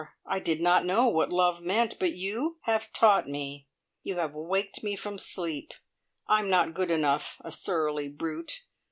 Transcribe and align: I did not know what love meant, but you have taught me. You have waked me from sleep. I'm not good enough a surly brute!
I 0.25 0.39
did 0.39 0.59
not 0.61 0.83
know 0.83 1.09
what 1.09 1.31
love 1.31 1.61
meant, 1.61 1.99
but 1.99 2.13
you 2.13 2.57
have 2.63 2.91
taught 2.91 3.27
me. 3.27 3.67
You 4.01 4.17
have 4.17 4.33
waked 4.33 4.81
me 4.81 4.95
from 4.95 5.19
sleep. 5.19 5.75
I'm 6.25 6.49
not 6.49 6.73
good 6.73 6.89
enough 6.89 7.39
a 7.45 7.51
surly 7.51 8.07
brute! 8.07 8.63